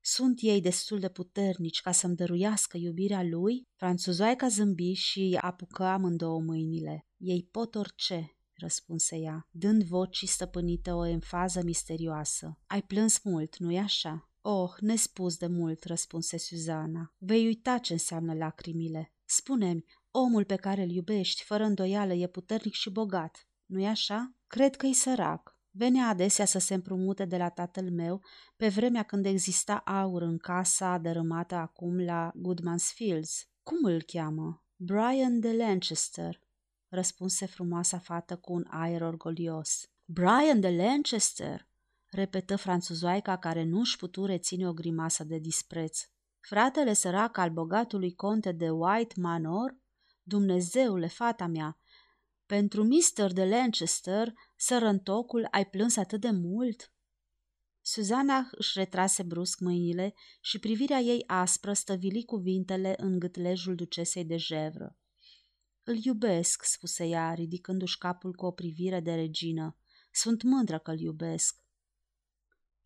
Sunt 0.00 0.38
ei 0.42 0.60
destul 0.60 0.98
de 0.98 1.08
puternici 1.08 1.80
ca 1.80 1.92
să-mi 1.92 2.16
dăruiască 2.16 2.76
iubirea 2.76 3.22
lui? 3.22 3.68
Franțuzoaica 3.76 4.48
zâmbi 4.48 4.92
și 4.92 5.38
apucă 5.40 5.84
amândouă 5.84 6.40
mâinile. 6.40 7.06
Ei 7.16 7.48
pot 7.50 7.74
orice, 7.74 8.36
răspunse 8.52 9.16
ea, 9.16 9.48
dând 9.50 9.82
vocii 9.82 10.26
stăpânite 10.26 10.90
o 10.90 11.06
enfază 11.06 11.62
misterioasă. 11.64 12.58
Ai 12.66 12.82
plâns 12.82 13.22
mult, 13.22 13.56
nu-i 13.56 13.78
așa? 13.78 14.27
Oh, 14.40 14.70
nespus 14.80 15.36
de 15.36 15.46
mult, 15.46 15.84
răspunse 15.84 16.38
Suzana. 16.38 17.14
Vei 17.18 17.46
uita 17.46 17.78
ce 17.78 17.92
înseamnă 17.92 18.34
lacrimile. 18.34 19.12
Spune-mi, 19.24 19.84
omul 20.10 20.44
pe 20.44 20.56
care 20.56 20.82
îl 20.82 20.90
iubești, 20.90 21.42
fără 21.42 21.64
îndoială, 21.64 22.12
e 22.12 22.26
puternic 22.26 22.72
și 22.72 22.90
bogat, 22.90 23.48
nu-i 23.66 23.86
așa? 23.86 24.34
Cred 24.46 24.76
că-i 24.76 24.92
sărac. 24.92 25.56
Venea 25.70 26.08
adesea 26.08 26.44
să 26.44 26.58
se 26.58 26.74
împrumute 26.74 27.24
de 27.24 27.36
la 27.36 27.48
tatăl 27.48 27.90
meu 27.90 28.22
pe 28.56 28.68
vremea 28.68 29.02
când 29.02 29.26
exista 29.26 29.76
aur 29.76 30.22
în 30.22 30.38
casa 30.38 30.98
dărâmată 30.98 31.54
acum 31.54 32.00
la 32.00 32.32
Goodman's 32.34 32.92
Fields. 32.94 33.48
Cum 33.62 33.84
îl 33.84 34.02
cheamă? 34.02 34.64
Brian 34.76 35.40
de 35.40 35.52
Lancaster, 35.52 36.40
răspunse 36.88 37.46
frumoasa 37.46 37.98
fată 37.98 38.36
cu 38.36 38.52
un 38.52 38.64
aer 38.68 39.02
orgolios. 39.02 39.90
Brian 40.04 40.60
de 40.60 40.70
Lancaster, 40.70 41.67
repetă 42.10 42.56
franțuzoaica 42.56 43.38
care 43.38 43.64
nu 43.64 43.78
își 43.78 43.96
putu 43.96 44.24
reține 44.24 44.68
o 44.68 44.72
grimasă 44.72 45.24
de 45.24 45.38
dispreț. 45.38 46.00
Fratele 46.40 46.92
sărac 46.92 47.36
al 47.36 47.50
bogatului 47.50 48.14
conte 48.14 48.52
de 48.52 48.70
White 48.70 49.20
Manor? 49.20 49.76
Dumnezeule, 50.22 51.06
fata 51.06 51.46
mea, 51.46 51.78
pentru 52.48 52.84
Mr. 52.84 53.32
de 53.32 53.44
Lancaster, 53.44 54.32
sărăntocul, 54.56 55.46
ai 55.50 55.66
plâns 55.66 55.96
atât 55.96 56.20
de 56.20 56.30
mult?" 56.30 56.92
Suzana 57.80 58.48
își 58.50 58.78
retrase 58.78 59.22
brusc 59.22 59.60
mâinile 59.60 60.14
și 60.40 60.58
privirea 60.58 60.98
ei 60.98 61.24
aspră 61.26 61.72
stăvili 61.72 62.24
cuvintele 62.24 62.94
în 62.96 63.18
gâtlejul 63.18 63.74
ducesei 63.74 64.24
de 64.24 64.36
jevră. 64.36 64.96
Îl 65.82 65.96
iubesc," 66.04 66.62
spuse 66.64 67.06
ea, 67.06 67.34
ridicându-și 67.34 67.98
capul 67.98 68.34
cu 68.34 68.46
o 68.46 68.50
privire 68.50 69.00
de 69.00 69.14
regină. 69.14 69.76
Sunt 70.10 70.42
mândră 70.42 70.78
că 70.78 70.90
îl 70.90 71.00
iubesc." 71.00 71.62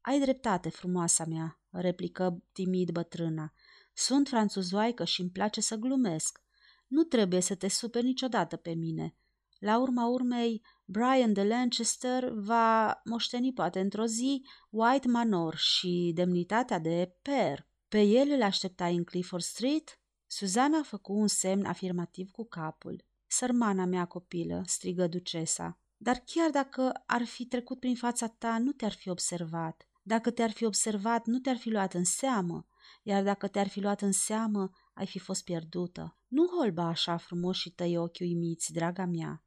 Ai 0.02 0.20
dreptate, 0.20 0.68
frumoasa 0.68 1.24
mea," 1.24 1.60
replică 1.70 2.42
timid 2.52 2.90
bătrâna. 2.90 3.52
Sunt 3.94 4.28
franțuzoaică 4.28 5.04
și 5.04 5.20
îmi 5.20 5.30
place 5.30 5.60
să 5.60 5.76
glumesc. 5.76 6.40
Nu 6.86 7.02
trebuie 7.02 7.40
să 7.40 7.54
te 7.54 7.68
superi 7.68 8.04
niciodată 8.04 8.56
pe 8.56 8.70
mine. 8.70 9.16
La 9.58 9.78
urma 9.78 10.06
urmei, 10.06 10.62
Brian 10.84 11.32
de 11.32 11.44
Lancaster 11.44 12.28
va 12.28 13.00
moșteni 13.04 13.52
poate 13.52 13.80
într-o 13.80 14.06
zi 14.06 14.46
White 14.70 15.08
Manor 15.08 15.56
și 15.56 16.12
demnitatea 16.14 16.78
de 16.78 17.14
per. 17.22 17.66
Pe 17.88 18.00
el 18.00 18.30
îl 18.30 18.42
aștepta 18.42 18.86
în 18.86 19.04
Clifford 19.04 19.42
Street? 19.42 20.00
Suzana 20.26 20.82
făcu 20.82 21.12
un 21.12 21.26
semn 21.26 21.64
afirmativ 21.64 22.30
cu 22.30 22.44
capul. 22.44 23.04
Sărmana 23.26 23.84
mea 23.84 24.04
copilă, 24.04 24.62
strigă 24.66 25.06
ducesa, 25.06 25.78
dar 25.96 26.22
chiar 26.26 26.50
dacă 26.50 27.02
ar 27.06 27.24
fi 27.24 27.46
trecut 27.46 27.80
prin 27.80 27.96
fața 27.96 28.28
ta, 28.28 28.58
nu 28.58 28.72
te-ar 28.72 28.92
fi 28.92 29.08
observat. 29.08 29.86
Dacă 30.02 30.30
te-ar 30.30 30.50
fi 30.50 30.64
observat, 30.64 31.26
nu 31.26 31.38
te-ar 31.38 31.56
fi 31.56 31.70
luat 31.70 31.94
în 31.94 32.04
seamă, 32.04 32.66
iar 33.02 33.22
dacă 33.22 33.48
te-ar 33.48 33.68
fi 33.68 33.80
luat 33.80 34.00
în 34.00 34.12
seamă, 34.12 34.70
ai 34.94 35.06
fi 35.06 35.18
fost 35.18 35.44
pierdută. 35.44 36.16
Nu 36.28 36.46
holba 36.46 36.86
așa 36.86 37.16
frumos 37.16 37.56
și 37.56 37.70
tăi 37.70 37.96
ochi 37.96 38.20
uimiți, 38.20 38.72
draga 38.72 39.04
mea 39.04 39.42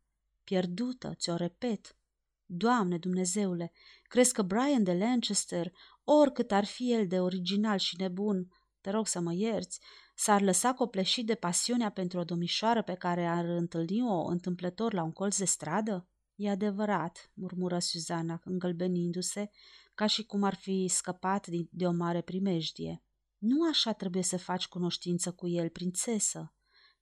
pierdută, 0.46 1.14
ți-o 1.16 1.36
repet. 1.36 1.98
Doamne 2.46 2.98
Dumnezeule, 2.98 3.72
crezi 4.04 4.34
că 4.34 4.42
Brian 4.42 4.84
de 4.84 4.94
Lancaster, 4.94 5.72
oricât 6.04 6.52
ar 6.52 6.66
fi 6.66 6.94
el 6.94 7.08
de 7.08 7.20
original 7.20 7.78
și 7.78 7.96
nebun, 8.00 8.48
te 8.82 8.90
rog 8.90 9.08
să 9.08 9.20
mă 9.20 9.34
ierți, 9.34 9.80
s-ar 10.16 10.42
lăsa 10.42 10.74
copleșit 10.74 11.26
de 11.26 11.36
pasiunea 11.36 11.90
pentru 11.90 12.20
o 12.20 12.24
domnișoară 12.24 12.82
pe 12.82 12.94
care 12.94 13.26
ar 13.26 13.46
întâlni-o 13.46 14.26
întâmplător 14.26 14.94
la 14.94 15.04
un 15.04 15.12
colț 15.12 15.38
de 15.38 15.46
stradă? 15.46 16.08
E 16.36 16.50
adevărat, 16.50 17.32
murmură 17.34 17.80
Suzana, 17.80 18.42
îngălbenindu-se, 18.44 19.50
ca 19.96 20.06
și 20.06 20.25
cum 20.25 20.44
ar 20.44 20.56
fi 20.56 20.88
scăpat 20.88 21.48
de 21.72 21.88
o 21.88 21.92
mare 21.92 22.22
primejdie. 22.22 23.04
Nu 23.38 23.70
așa 23.70 23.94
trebuie 23.94 24.24
să 24.24 24.38
faci 24.38 24.68
cunoștință 24.68 25.32
cu 25.32 25.48
el, 25.48 25.70
prințesă, 25.70 26.54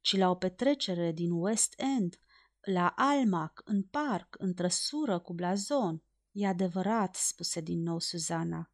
ci 0.02 0.18
la 0.18 0.30
o 0.30 0.36
petrecere 0.36 1.12
din 1.12 1.32
West 1.32 1.74
End, 1.78 2.20
la 2.62 2.94
Almac, 2.96 3.62
în 3.66 3.84
parc, 3.84 4.36
în 4.40 4.54
trăsură 4.54 5.20
cu 5.20 5.34
blazon. 5.34 6.04
E 6.32 6.48
adevărat, 6.48 7.16
spuse 7.16 7.62
din 7.62 7.82
nou 7.82 8.00
Suzana. 8.00 8.72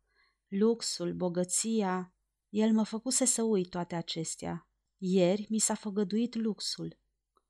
Luxul, 0.48 1.14
bogăția, 1.14 2.14
el 2.50 2.74
mă 2.74 2.84
făcuse 2.84 3.26
să 3.26 3.42
uit 3.42 3.70
toate 3.70 3.96
acestea. 3.96 4.70
Ieri 4.98 5.48
mi 5.50 5.60
s-a 5.60 5.74
făgăduit 5.74 6.36
luxul. 6.36 7.00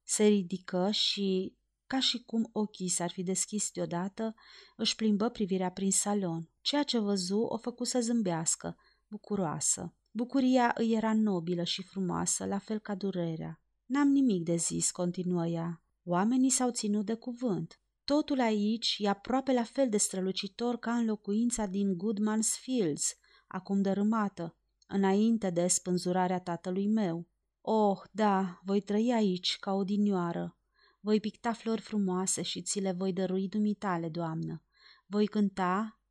Se 0.04 0.26
ridică 0.26 0.92
și, 0.92 1.58
ca 1.90 2.00
și 2.00 2.24
cum 2.24 2.50
ochii 2.52 2.90
s-ar 2.90 3.12
fi 3.12 3.24
deschis 3.24 3.72
deodată, 3.72 4.36
își 4.76 4.96
plimbă 4.96 5.30
privirea 5.30 5.72
prin 5.72 5.92
salon. 5.92 6.50
Ceea 6.62 6.84
ce 6.84 7.00
văzu 7.00 7.40
o 7.40 7.58
făcu 7.58 7.84
să 7.84 8.00
zâmbească, 8.00 8.78
bucuroasă. 9.08 9.96
Bucuria 10.12 10.74
îi 10.78 10.94
era 10.94 11.14
nobilă 11.14 11.64
și 11.64 11.84
frumoasă, 11.84 12.46
la 12.46 12.58
fel 12.58 12.80
ca 12.80 12.96
durerea. 12.96 13.62
N-am 13.86 14.08
nimic 14.08 14.44
de 14.44 14.56
zis, 14.56 14.92
continuă 14.92 15.48
ea. 15.48 15.84
Oamenii 16.04 16.50
s-au 16.50 16.72
ținut 16.72 17.06
de 17.06 17.14
cuvânt. 17.14 17.80
Totul 18.04 18.40
aici 18.40 18.96
e 18.98 19.10
aproape 19.10 19.54
la 19.54 19.64
fel 19.64 19.90
de 19.90 19.98
strălucitor 19.98 20.78
ca 20.78 20.94
în 20.96 21.06
locuința 21.06 21.66
din 21.66 21.98
Goodman's 21.98 22.60
Fields, 22.62 23.14
acum 23.48 23.82
dărâmată, 23.82 24.58
înainte 24.88 25.50
de 25.50 25.68
spânzurarea 25.68 26.40
tatălui 26.40 26.88
meu. 26.88 27.28
Oh, 27.62 27.98
da, 28.12 28.60
voi 28.64 28.82
trăi 28.82 29.14
aici 29.14 29.58
ca 29.60 29.74
o 29.74 29.84
dinioară. 29.84 30.59
Voi 31.00 31.20
picta 31.20 31.54
flori 31.54 31.82
frumoase 31.82 32.42
și 32.42 32.62
ți 32.62 32.80
le 32.80 32.92
voi 32.92 33.14
dărui 33.14 33.48
dumitale, 33.48 34.10
doamnă. 34.10 34.64
Voi 35.06 35.28
cânta, 35.28 36.02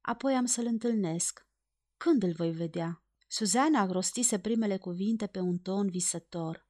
apoi 0.00 0.34
am 0.34 0.44
să-l 0.44 0.66
întâlnesc. 0.66 1.46
Când 1.96 2.22
îl 2.22 2.32
voi 2.32 2.50
vedea? 2.50 3.04
Suzana 3.26 3.86
rostise 3.86 4.38
primele 4.38 4.76
cuvinte 4.76 5.26
pe 5.26 5.38
un 5.40 5.58
ton 5.58 5.90
visător. 5.90 6.68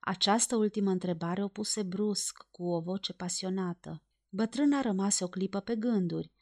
Această 0.00 0.56
ultimă 0.56 0.90
întrebare 0.90 1.42
o 1.42 1.48
puse 1.48 1.82
brusc, 1.82 2.46
cu 2.50 2.64
o 2.64 2.80
voce 2.80 3.12
pasionată. 3.12 4.02
Bătrâna 4.28 4.80
rămase 4.80 5.24
o 5.24 5.28
clipă 5.28 5.60
pe 5.60 5.76
gânduri, 5.76 6.32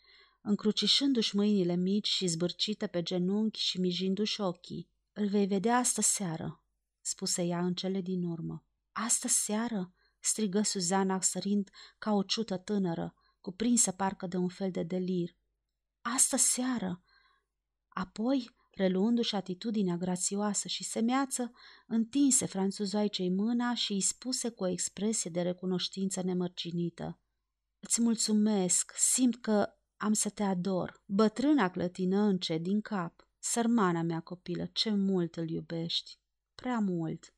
încrucișându-și 0.40 1.36
mâinile 1.36 1.76
mici 1.76 2.08
și 2.08 2.26
zbârcite 2.26 2.86
pe 2.86 3.02
genunchi 3.02 3.60
și 3.60 3.80
mijindu-și 3.80 4.40
ochii. 4.40 4.90
Îl 5.12 5.28
vei 5.28 5.46
vedea 5.46 5.76
astă 5.76 6.00
seară, 6.00 6.64
spuse 7.00 7.42
ea 7.42 7.64
în 7.64 7.74
cele 7.74 8.00
din 8.00 8.22
urmă. 8.22 8.64
Astă 8.92 9.28
seară? 9.28 9.94
Strigă 10.22 10.62
Suzana 10.62 11.20
sărind 11.20 11.70
ca 11.98 12.12
o 12.12 12.22
ciută 12.22 12.56
tânără, 12.56 13.14
cuprinsă 13.40 13.90
parcă 13.90 14.26
de 14.26 14.36
un 14.36 14.48
fel 14.48 14.70
de 14.70 14.82
delir. 14.82 15.30
Astă 16.00 16.36
seară! 16.36 17.02
Apoi, 17.88 18.50
reluându-și 18.70 19.34
atitudinea 19.34 19.96
grațioasă 19.96 20.68
și 20.68 20.84
semeață, 20.84 21.52
întinse 21.86 22.46
franțuzoaicei 22.46 23.30
mâna 23.30 23.74
și 23.74 23.92
îi 23.92 24.00
spuse 24.00 24.50
cu 24.50 24.64
o 24.64 24.66
expresie 24.66 25.30
de 25.30 25.42
recunoștință 25.42 26.22
nemărcinită. 26.22 27.20
Îți 27.78 28.02
mulțumesc, 28.02 28.92
simt 28.96 29.40
că 29.40 29.68
am 29.96 30.12
să 30.12 30.30
te 30.30 30.42
ador. 30.42 31.02
Bătrâna 31.06 31.70
clătină 31.70 32.20
încet 32.20 32.62
din 32.62 32.80
cap. 32.80 33.28
Sărmana 33.38 34.02
mea 34.02 34.20
copilă, 34.20 34.66
ce 34.66 34.90
mult 34.90 35.36
îl 35.36 35.48
iubești. 35.48 36.18
Prea 36.54 36.78
mult. 36.78 37.34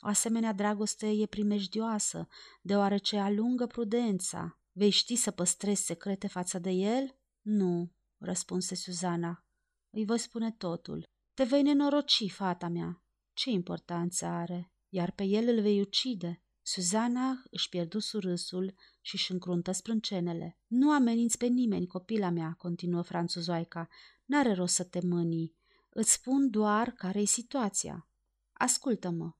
O 0.00 0.08
asemenea 0.08 0.52
dragoste 0.52 1.10
e 1.10 1.26
primejdioasă, 1.26 2.28
deoarece 2.62 3.18
alungă 3.18 3.66
prudența. 3.66 4.58
Vei 4.72 4.90
ști 4.90 5.16
să 5.16 5.30
păstrezi 5.30 5.82
secrete 5.82 6.26
față 6.26 6.58
de 6.58 6.70
el? 6.70 7.18
Nu, 7.40 7.92
răspunse 8.18 8.74
Suzana. 8.74 9.44
Îi 9.90 10.04
voi 10.04 10.18
spune 10.18 10.52
totul. 10.52 11.02
Te 11.34 11.44
vei 11.44 11.62
nenoroci, 11.62 12.32
fata 12.32 12.68
mea. 12.68 13.02
Ce 13.32 13.50
importanță 13.50 14.26
are? 14.26 14.72
Iar 14.88 15.10
pe 15.10 15.24
el 15.24 15.48
îl 15.48 15.60
vei 15.60 15.80
ucide. 15.80 16.42
Suzana 16.62 17.42
își 17.50 17.68
pierdu 17.68 17.98
surâsul 17.98 18.74
și 19.00 19.14
își 19.14 19.32
încruntă 19.32 19.72
sprâncenele. 19.72 20.58
Nu 20.66 20.92
ameninți 20.92 21.38
pe 21.38 21.46
nimeni, 21.46 21.86
copila 21.86 22.30
mea, 22.30 22.54
continuă 22.58 23.02
franțuzoaica. 23.02 23.88
N-are 24.24 24.52
rost 24.52 24.74
să 24.74 24.84
te 24.84 25.00
mânii. 25.02 25.56
Îți 25.88 26.12
spun 26.12 26.50
doar 26.50 26.90
care 26.90 27.20
e 27.20 27.24
situația. 27.24 28.08
Ascultă-mă. 28.52 29.32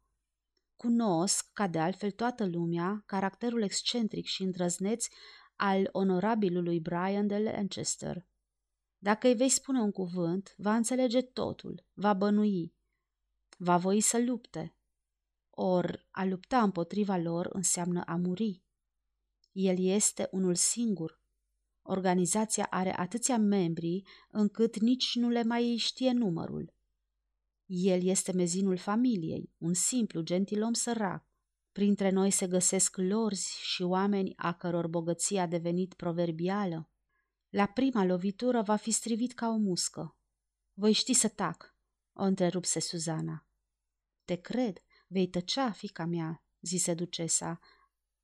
Cunosc, 0.79 1.51
ca 1.53 1.67
de 1.67 1.79
altfel 1.79 2.11
toată 2.11 2.47
lumea, 2.47 3.03
caracterul 3.07 3.63
excentric 3.63 4.27
și 4.27 4.43
îndrăzneț 4.43 5.07
al 5.57 5.89
onorabilului 5.93 6.81
Brian 6.81 7.27
de 7.27 7.39
Lancaster. 7.39 8.27
Dacă 8.99 9.27
îi 9.27 9.35
vei 9.35 9.49
spune 9.49 9.81
un 9.81 9.91
cuvânt, 9.91 10.55
va 10.57 10.75
înțelege 10.75 11.23
totul, 11.23 11.87
va 11.93 12.15
bănui, 12.15 12.75
va 13.57 13.77
voi 13.77 14.01
să 14.01 14.19
lupte. 14.19 14.77
Or, 15.51 16.07
a 16.11 16.25
lupta 16.25 16.63
împotriva 16.63 17.17
lor 17.17 17.49
înseamnă 17.53 18.03
a 18.07 18.17
muri. 18.17 18.63
El 19.53 19.77
este 19.79 20.29
unul 20.31 20.55
singur. 20.55 21.21
Organizația 21.83 22.67
are 22.71 22.99
atâția 22.99 23.39
membri 23.39 24.03
încât 24.31 24.79
nici 24.81 25.15
nu 25.15 25.29
le 25.29 25.43
mai 25.43 25.77
știe 25.77 26.13
numărul. 26.13 26.77
El 27.69 28.05
este 28.05 28.33
mezinul 28.33 28.77
familiei, 28.77 29.53
un 29.59 29.75
simplu 29.75 30.21
gentilom 30.21 30.73
sărac. 30.73 31.27
Printre 31.73 32.11
noi 32.11 32.31
se 32.31 32.47
găsesc 32.47 32.97
lorzi 32.97 33.59
și 33.61 33.83
oameni 33.83 34.33
a 34.37 34.55
căror 34.55 34.87
bogăție 34.87 35.41
a 35.41 35.47
devenit 35.47 35.95
proverbială. 35.95 36.91
La 37.49 37.67
prima 37.67 38.05
lovitură 38.05 38.63
va 38.63 38.77
fi 38.77 38.91
strivit 38.91 39.33
ca 39.33 39.49
o 39.49 39.57
muscă. 39.57 40.17
Voi 40.73 40.93
ști 40.93 41.13
să 41.13 41.29
tac, 41.29 41.77
o 42.13 42.23
întrerupse 42.23 42.81
Suzana. 42.81 43.47
Te 44.25 44.35
cred, 44.35 44.79
vei 45.07 45.29
tăcea, 45.29 45.71
fica 45.71 46.05
mea, 46.05 46.45
zise 46.61 46.95
ducesa, 46.95 47.59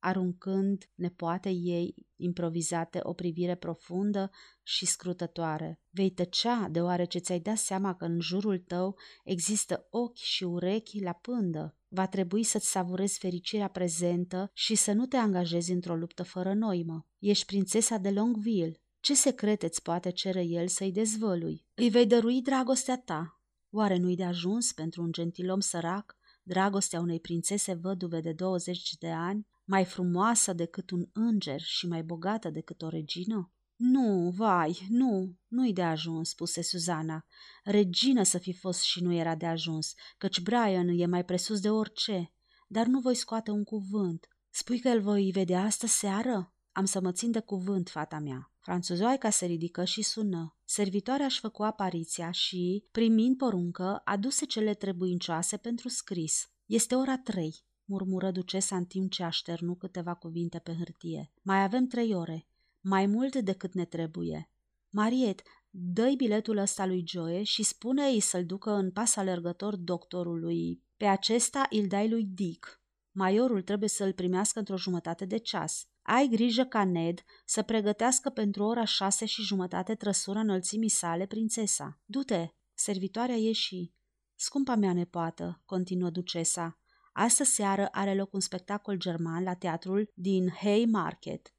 aruncând 0.05 0.89
nepoatei 0.95 1.61
ei 1.63 1.95
improvizate 2.15 2.99
o 3.03 3.13
privire 3.13 3.55
profundă 3.55 4.31
și 4.63 4.85
scrutătoare. 4.85 5.79
Vei 5.89 6.09
tăcea, 6.09 6.67
deoarece 6.71 7.19
ți-ai 7.19 7.39
dat 7.39 7.57
seama 7.57 7.95
că 7.95 8.05
în 8.05 8.19
jurul 8.19 8.57
tău 8.57 8.97
există 9.23 9.87
ochi 9.89 10.17
și 10.17 10.43
urechi 10.43 11.01
la 11.01 11.11
pândă. 11.11 11.77
Va 11.87 12.07
trebui 12.07 12.43
să-ți 12.43 12.71
savurezi 12.71 13.19
fericirea 13.19 13.67
prezentă 13.67 14.51
și 14.53 14.75
să 14.75 14.91
nu 14.91 15.05
te 15.05 15.17
angajezi 15.17 15.71
într-o 15.71 15.95
luptă 15.95 16.23
fără 16.23 16.53
noimă. 16.53 17.07
Ești 17.19 17.45
prințesa 17.45 17.97
de 17.97 18.09
Longville. 18.09 18.81
Ce 18.99 19.15
secrete 19.15 19.65
îți 19.65 19.81
poate 19.81 20.09
cere 20.09 20.43
el 20.43 20.67
să-i 20.67 20.91
dezvălui? 20.91 21.65
Îi 21.73 21.89
vei 21.89 22.05
dărui 22.05 22.41
dragostea 22.41 22.97
ta. 22.97 23.41
Oare 23.69 23.97
nu-i 23.97 24.15
de 24.15 24.23
ajuns 24.23 24.71
pentru 24.71 25.01
un 25.01 25.11
gentilom 25.11 25.59
sărac 25.59 26.15
dragostea 26.47 26.99
unei 26.99 27.19
prințese 27.19 27.73
văduve 27.73 28.19
de 28.21 28.31
20 28.31 28.95
de 28.99 29.09
ani, 29.09 29.47
mai 29.65 29.85
frumoasă 29.85 30.53
decât 30.53 30.89
un 30.89 31.05
înger 31.13 31.61
și 31.61 31.87
mai 31.87 32.03
bogată 32.03 32.49
decât 32.49 32.81
o 32.81 32.89
regină? 32.89 33.49
Nu, 33.75 34.33
vai, 34.35 34.87
nu, 34.89 35.35
nu-i 35.47 35.73
de 35.73 35.81
ajuns, 35.81 36.29
spuse 36.29 36.61
Suzana. 36.61 37.25
Regină 37.63 38.23
să 38.23 38.37
fi 38.37 38.53
fost 38.53 38.81
și 38.81 39.03
nu 39.03 39.13
era 39.13 39.35
de 39.35 39.45
ajuns, 39.45 39.93
căci 40.17 40.41
Brian 40.41 40.87
e 40.87 41.05
mai 41.05 41.25
presus 41.25 41.59
de 41.59 41.69
orice. 41.69 42.33
Dar 42.67 42.85
nu 42.85 42.99
voi 42.99 43.15
scoate 43.15 43.51
un 43.51 43.63
cuvânt. 43.63 44.27
Spui 44.49 44.79
că 44.79 44.89
îl 44.89 45.01
voi 45.01 45.31
vedea 45.31 45.61
astă 45.63 45.87
seară? 45.87 46.53
Am 46.71 46.85
să 46.85 47.01
mă 47.01 47.11
țin 47.11 47.31
de 47.31 47.39
cuvânt, 47.39 47.89
fata 47.89 48.19
mea. 48.19 48.51
Franțuzoaica 48.59 49.29
se 49.29 49.45
ridică 49.45 49.83
și 49.83 50.01
sună. 50.01 50.57
Servitoarea 50.65 51.25
își 51.25 51.39
făcu 51.39 51.63
apariția 51.63 52.31
și, 52.31 52.87
primind 52.91 53.37
poruncă, 53.37 54.01
aduse 54.03 54.45
cele 54.45 54.73
trebuincioase 54.73 55.57
pentru 55.57 55.87
scris. 55.87 56.49
Este 56.65 56.95
ora 56.95 57.17
trei, 57.17 57.63
murmură 57.85 58.31
ducesa 58.31 58.75
în 58.75 58.85
timp 58.85 59.11
ce 59.11 59.23
așternu 59.23 59.75
câteva 59.75 60.13
cuvinte 60.13 60.59
pe 60.59 60.75
hârtie. 60.77 61.31
Mai 61.41 61.63
avem 61.63 61.87
trei 61.87 62.13
ore, 62.13 62.47
mai 62.81 63.05
mult 63.05 63.35
decât 63.35 63.73
ne 63.73 63.85
trebuie. 63.85 64.49
Mariet, 64.89 65.41
dă 65.69 66.13
biletul 66.17 66.57
ăsta 66.57 66.85
lui 66.85 67.03
Joe 67.07 67.43
și 67.43 67.63
spune-i 67.63 68.19
să-l 68.19 68.45
ducă 68.45 68.71
în 68.71 68.91
pas 68.91 69.15
alergător 69.15 69.75
doctorului. 69.75 70.83
Pe 70.97 71.05
acesta 71.05 71.67
îl 71.69 71.87
dai 71.87 72.09
lui 72.09 72.23
Dick. 72.23 72.81
Maiorul 73.11 73.61
trebuie 73.61 73.89
să-l 73.89 74.13
primească 74.13 74.59
într-o 74.59 74.77
jumătate 74.77 75.25
de 75.25 75.37
ceas. 75.37 75.87
Ai 76.01 76.27
grijă 76.27 76.63
ca 76.63 76.85
Ned 76.85 77.23
să 77.45 77.61
pregătească 77.61 78.29
pentru 78.29 78.63
ora 78.63 78.85
șase 78.85 79.25
și 79.25 79.41
jumătate 79.41 79.95
trăsura 79.95 80.39
înălțimii 80.39 80.89
sale 80.89 81.25
prințesa. 81.25 81.99
Du-te, 82.05 82.47
servitoarea 82.73 83.35
ieși. 83.35 83.93
Scumpa 84.35 84.75
mea 84.75 84.93
nepoată, 84.93 85.61
continuă 85.65 86.09
ducesa, 86.09 86.79
astă 87.15 87.43
seară 87.43 87.87
are 87.91 88.15
loc 88.15 88.33
un 88.33 88.39
spectacol 88.39 88.97
german 88.97 89.43
la 89.43 89.53
teatrul 89.53 90.11
din 90.13 90.49
Haymarket. 90.49 91.55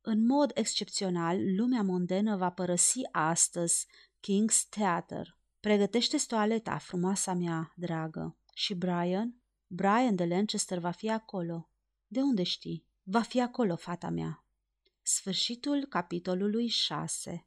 În 0.00 0.26
mod 0.26 0.50
excepțional, 0.54 1.56
lumea 1.56 1.82
mondenă 1.82 2.36
va 2.36 2.50
părăsi 2.50 3.00
astăzi 3.12 3.86
King's 4.20 4.68
Theatre. 4.68 5.36
pregătește 5.60 6.16
toaleta, 6.26 6.78
frumoasa 6.78 7.32
mea, 7.32 7.72
dragă. 7.76 8.38
Și 8.54 8.74
Brian? 8.74 9.42
Brian 9.66 10.14
de 10.14 10.24
Lancaster 10.24 10.78
va 10.78 10.90
fi 10.90 11.10
acolo. 11.10 11.70
De 12.06 12.20
unde 12.20 12.42
știi? 12.42 12.86
Va 13.02 13.22
fi 13.22 13.40
acolo, 13.40 13.76
fata 13.76 14.08
mea. 14.08 14.46
Sfârșitul 15.02 15.86
capitolului 15.88 16.66
6 16.66 17.46